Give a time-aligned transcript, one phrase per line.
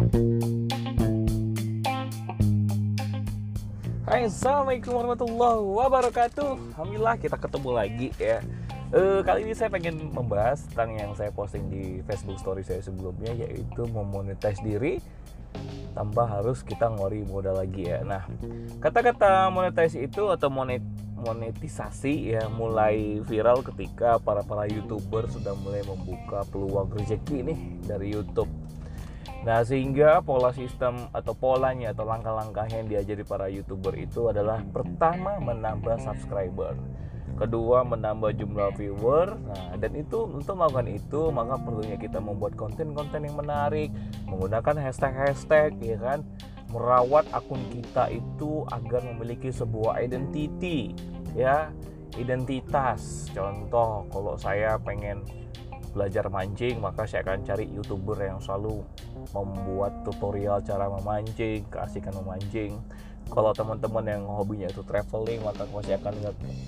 [0.00, 0.08] Hai,
[4.24, 6.72] Assalamualaikum warahmatullahi wabarakatuh.
[6.72, 8.40] Alhamdulillah kita ketemu lagi ya.
[8.96, 13.44] Uh, Kali ini saya pengen membahas tentang yang saya posting di Facebook story saya sebelumnya
[13.44, 15.04] Yaitu memonetize diri
[15.92, 18.00] tanpa harus kita ngori modal lagi ya.
[18.00, 18.24] Nah,
[18.80, 20.80] kata-kata monetize itu atau monet
[21.20, 28.48] monetisasi ya mulai viral ketika para-para youtuber sudah mulai membuka peluang rezeki nih dari YouTube
[29.40, 35.40] Nah, sehingga pola sistem atau polanya atau langkah-langkah yang diajari para YouTuber itu adalah pertama
[35.40, 36.76] menambah subscriber,
[37.40, 39.40] kedua menambah jumlah viewer.
[39.40, 43.88] Nah, dan itu untuk melakukan itu maka perlunya kita membuat konten-konten yang menarik,
[44.28, 46.20] menggunakan hashtag-hashtag ya kan,
[46.68, 50.92] merawat akun kita itu agar memiliki sebuah identity
[51.32, 51.72] ya,
[52.20, 53.32] identitas.
[53.32, 55.24] Contoh kalau saya pengen
[55.90, 58.82] belajar mancing maka saya akan cari youtuber yang selalu
[59.34, 62.78] membuat tutorial cara memancing keasikan memancing
[63.30, 66.14] kalau teman-teman yang hobinya itu traveling maka saya akan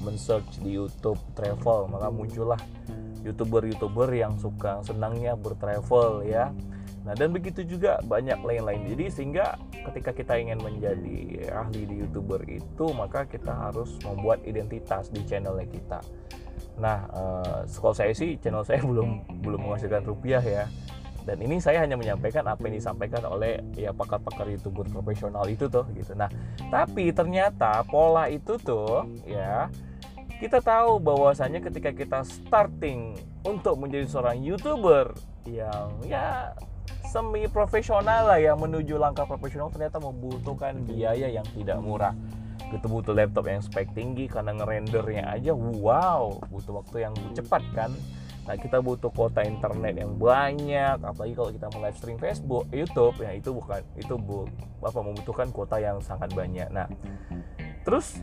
[0.07, 2.61] men-search di YouTube travel maka muncullah
[3.23, 6.51] youtuber-youtuber yang suka senangnya bertravel ya
[7.03, 8.87] Nah dan begitu juga banyak lain-lain.
[8.95, 9.59] Jadi sehingga
[9.91, 15.67] ketika kita ingin menjadi ahli di youtuber itu maka kita harus membuat identitas di channelnya
[15.67, 15.99] kita.
[16.79, 20.67] Nah, uh, kalau saya sih channel saya belum belum menghasilkan rupiah ya.
[21.23, 25.87] Dan ini saya hanya menyampaikan apa yang disampaikan oleh ya pakar-pakar youtuber profesional itu tuh
[25.95, 26.19] gitu.
[26.19, 26.27] Nah,
[26.67, 29.71] tapi ternyata pola itu tuh ya
[30.43, 33.15] kita tahu bahwasanya ketika kita starting
[33.47, 35.15] untuk menjadi seorang youtuber
[35.47, 36.51] yang ya
[37.07, 42.11] semi profesional lah yang menuju langkah profesional ternyata membutuhkan biaya yang tidak murah
[42.73, 47.93] kita butuh laptop yang spek tinggi karena ngerendernya aja wow butuh waktu yang cepat kan?
[48.43, 53.17] Nah kita butuh kuota internet yang banyak apalagi kalau kita mau live stream Facebook YouTube
[53.23, 54.49] ya itu bukan itu bu
[54.83, 56.67] apa membutuhkan kuota yang sangat banyak.
[56.73, 56.91] Nah
[57.87, 58.19] terus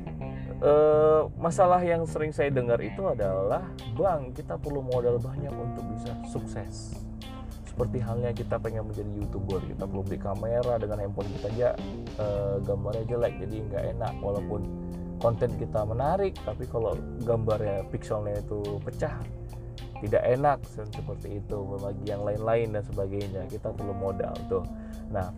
[0.59, 3.63] eh, masalah yang sering saya dengar itu adalah
[3.95, 7.08] bang kita perlu modal banyak untuk bisa sukses
[7.79, 9.63] seperti halnya kita pengen menjadi youtuber.
[9.63, 11.69] Kita perlu beli kamera dengan handphone kita aja
[12.19, 12.25] e,
[12.67, 14.13] gambarnya jelek jadi nggak enak.
[14.19, 14.61] Walaupun
[15.23, 19.15] konten kita menarik tapi kalau gambarnya pixelnya itu pecah
[20.03, 20.59] tidak enak
[20.91, 21.57] seperti itu.
[21.79, 23.47] Bagi yang lain-lain dan sebagainya.
[23.47, 24.67] Kita perlu modal tuh.
[25.15, 25.31] Nah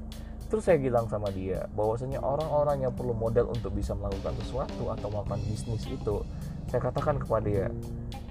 [0.49, 5.07] terus saya bilang sama dia bahwasanya orang-orang yang perlu modal untuk bisa melakukan sesuatu atau
[5.07, 6.27] melakukan bisnis itu
[6.67, 7.67] saya katakan kepada dia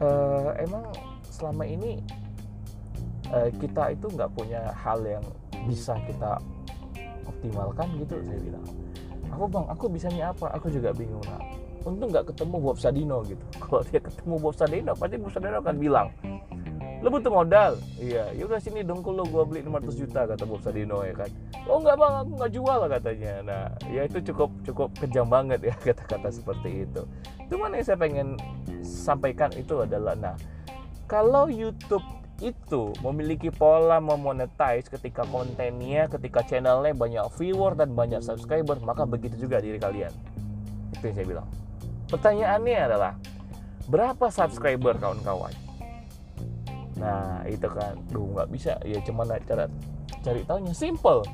[0.05, 0.09] e,
[0.61, 0.85] emang
[1.33, 2.05] selama ini
[3.35, 5.25] uh, kita itu nggak punya hal yang
[5.67, 6.39] bisa kita
[7.27, 8.67] optimalkan gitu saya bilang.
[9.31, 10.51] Aku bang aku bisanya apa?
[10.59, 11.39] Aku juga bingung nah
[11.85, 13.45] untung nggak ketemu Bob Sadino gitu.
[13.63, 16.09] Kalau dia ketemu Bob Sadino pasti Bob Sadino akan bilang
[17.01, 17.81] lo butuh modal.
[17.97, 21.31] Iya yaudah sini dong lo gue beli 500 juta kata Bob Sadino ya kan.
[21.65, 23.35] Oh nggak bang aku nggak jual katanya.
[23.41, 27.03] Nah ya itu cukup cukup kejam banget ya kata-kata seperti itu.
[27.49, 28.37] Cuman yang saya pengen
[28.85, 30.37] sampaikan itu adalah nah
[31.09, 32.05] kalau YouTube
[32.41, 39.37] itu memiliki pola memonetize ketika kontennya, ketika channelnya banyak viewer dan banyak subscriber, maka begitu
[39.47, 40.13] juga diri kalian.
[40.97, 41.49] Itu yang saya bilang.
[42.09, 43.13] Pertanyaannya adalah
[43.87, 45.53] berapa subscriber kawan-kawan?
[46.99, 49.69] Nah itu kan, duh nggak bisa ya cuman cara
[50.21, 51.25] cari tahunya simple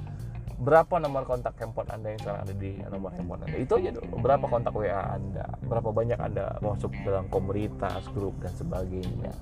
[0.57, 3.57] berapa nomor kontak handphone Anda yang sekarang ada di nomor handphone Anda.
[3.61, 4.25] Itu aja dulu.
[4.25, 9.33] Berapa kontak WA Anda, berapa banyak Anda masuk dalam komunitas, grup dan sebagainya.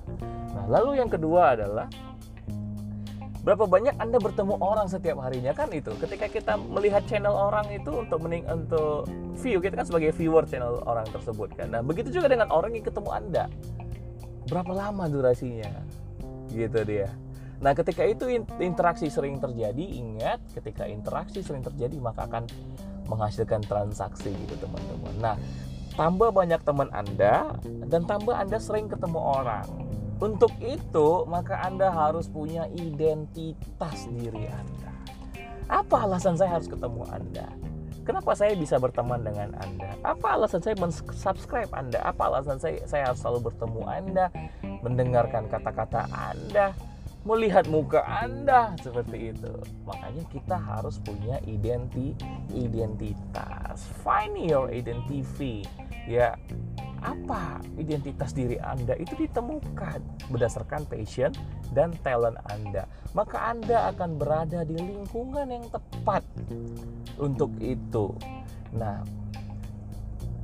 [0.51, 1.87] Nah, lalu yang kedua adalah
[3.45, 5.95] berapa banyak Anda bertemu orang setiap harinya kan itu.
[5.95, 9.07] Ketika kita melihat channel orang itu untuk mening untuk
[9.39, 11.71] view, kita kan sebagai viewer channel orang tersebut kan.
[11.71, 13.45] Nah, begitu juga dengan orang yang ketemu Anda.
[14.51, 15.71] Berapa lama durasinya?
[16.51, 17.09] Gitu dia.
[17.63, 18.27] Nah, ketika itu
[18.59, 22.43] interaksi sering terjadi, ingat ketika interaksi sering terjadi maka akan
[23.07, 25.15] menghasilkan transaksi gitu, teman-teman.
[25.21, 25.35] Nah,
[25.95, 27.55] tambah banyak teman Anda
[27.87, 29.65] dan tambah Anda sering ketemu orang.
[30.15, 34.91] Untuk itu, maka Anda harus punya identitas diri Anda.
[35.67, 37.47] Apa alasan saya harus ketemu Anda?
[38.05, 39.97] Kenapa saya bisa berteman dengan Anda?
[40.05, 42.05] Apa alasan saya men-subscribe Anda?
[42.05, 44.25] Apa alasan saya saya harus selalu bertemu Anda,
[44.85, 46.71] mendengarkan kata-kata Anda?
[47.25, 49.53] Melihat muka Anda seperti itu.
[49.89, 52.13] Makanya kita harus punya identi
[52.53, 53.81] identitas.
[54.05, 55.65] Find your identity.
[56.05, 56.37] Ya,
[57.01, 61.33] apa identitas diri Anda itu ditemukan berdasarkan passion
[61.73, 62.85] dan talent Anda.
[63.17, 66.21] Maka Anda akan berada di lingkungan yang tepat
[67.17, 68.13] untuk itu.
[68.69, 69.01] Nah,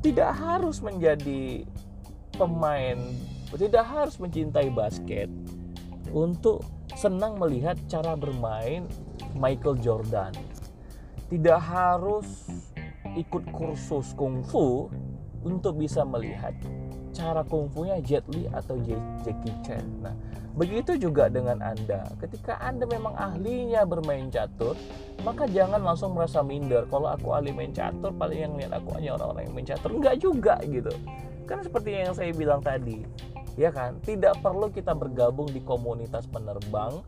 [0.01, 1.61] tidak harus menjadi
[2.33, 2.97] pemain,
[3.53, 5.29] tidak harus mencintai basket
[6.11, 6.63] untuk
[6.95, 8.87] senang melihat cara bermain
[9.35, 10.31] Michael Jordan.
[11.31, 12.51] Tidak harus
[13.15, 14.91] ikut kursus kungfu
[15.41, 16.53] untuk bisa melihat
[17.11, 18.79] cara kungfunya Jet Li atau
[19.23, 19.83] Jackie Chan.
[19.99, 20.15] Nah,
[20.55, 22.07] begitu juga dengan Anda.
[22.19, 24.79] Ketika Anda memang ahlinya bermain catur,
[25.23, 26.87] maka jangan langsung merasa minder.
[26.87, 29.91] Kalau aku ahli main catur, paling yang lihat aku hanya orang-orang yang main catur.
[29.91, 30.91] Enggak juga gitu.
[31.43, 33.03] Kan seperti yang saya bilang tadi,
[33.59, 33.99] ya kan?
[34.03, 37.01] Tidak perlu kita bergabung di komunitas penerbang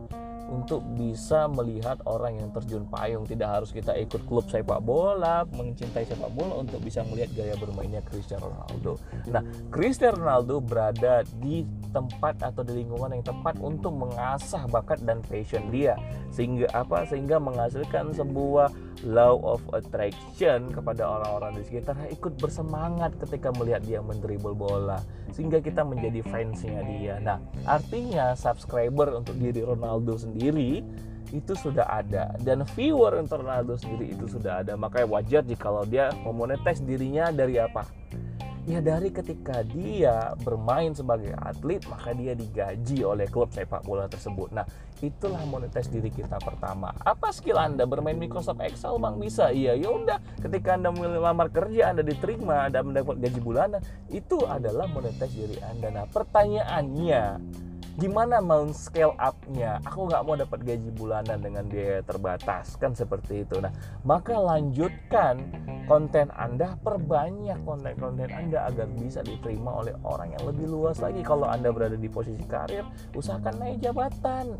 [0.50, 3.24] untuk bisa melihat orang yang terjun payung.
[3.24, 8.04] Tidak harus kita ikut klub sepak bola mencintai sepak bola untuk bisa melihat gaya bermainnya
[8.04, 9.00] Cristiano Ronaldo.
[9.32, 11.64] Nah Cristiano Ronaldo berada di
[11.94, 15.96] tempat atau di lingkungan yang tepat untuk mengasah bakat dan passion dia.
[16.34, 17.06] Sehingga apa?
[17.06, 18.74] Sehingga menghasilkan sebuah
[19.06, 21.96] law of attraction kepada orang-orang di sekitar.
[22.10, 25.00] Ikut bersemangat ketika melihat dia mendribble bola
[25.34, 27.18] sehingga kita menjadi fansnya dia.
[27.18, 30.33] Nah artinya subscriber untuk diri Ronaldo sendiri
[31.34, 32.38] itu sudah ada.
[32.38, 34.78] Dan viewer untuk Ronaldo sendiri itu sudah ada.
[34.78, 37.90] Makanya wajar jika dia memonetize dirinya dari apa?
[38.64, 44.56] Ya dari ketika dia bermain sebagai atlet maka dia digaji oleh klub sepak bola tersebut.
[44.56, 44.64] Nah
[45.04, 46.96] itulah monetis diri kita pertama.
[47.04, 47.84] Apa skill anda?
[47.84, 49.20] Bermain Microsoft Excel bang?
[49.20, 49.52] Bisa?
[49.52, 50.16] Iya ya udah.
[50.40, 55.92] Ketika anda melamar kerja anda diterima anda mendapat gaji bulanan itu adalah monetis diri anda.
[55.92, 57.24] Nah pertanyaannya
[57.94, 59.78] gimana mau scale up-nya?
[59.86, 63.62] Aku nggak mau dapat gaji bulanan dengan biaya terbatas kan seperti itu.
[63.62, 63.70] Nah
[64.02, 65.38] maka lanjutkan
[65.86, 71.22] konten anda perbanyak konten-konten anda agar bisa diterima oleh orang yang lebih luas lagi.
[71.22, 72.82] Kalau anda berada di posisi karir
[73.14, 74.58] usahakan naik jabatan.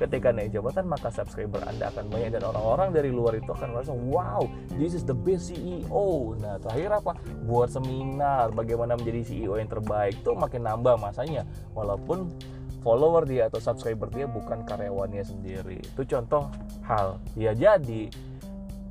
[0.00, 3.92] Ketika naik jabatan maka subscriber anda akan banyak dan orang-orang dari luar itu akan merasa
[3.92, 4.44] wow
[4.76, 7.12] this is the best CEO nah terakhir apa?
[7.44, 10.16] Buat seminar bagaimana menjadi CEO yang terbaik.
[10.24, 11.44] Tuh makin nambah masanya.
[11.76, 12.32] Walaupun
[12.80, 16.48] follower dia atau subscriber dia bukan karyawannya sendiri itu contoh
[16.84, 18.08] hal ya jadi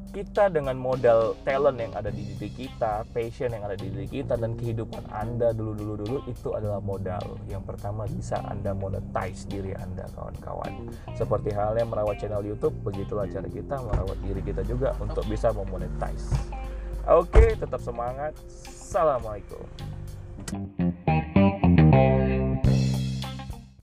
[0.09, 4.41] kita dengan modal talent yang ada di diri kita, passion yang ada di diri kita
[4.41, 7.37] dan kehidupan Anda dulu-dulu dulu itu adalah modal.
[7.45, 10.89] Yang pertama bisa Anda monetize diri Anda kawan-kawan.
[11.13, 16.33] Seperti halnya merawat channel YouTube, begitulah cara kita merawat diri kita juga untuk bisa memonetize.
[17.05, 18.33] Oke, tetap semangat.
[18.65, 19.61] Assalamualaikum.